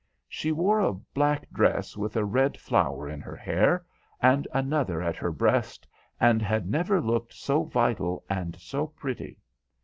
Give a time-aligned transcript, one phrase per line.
[0.27, 3.85] She wore a black dress, with a red flower in her hair,
[4.19, 5.87] and another at her breast,
[6.19, 9.37] and had never looked so vital and so pretty.